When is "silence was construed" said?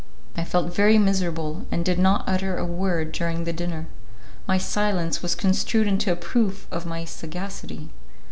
4.57-5.85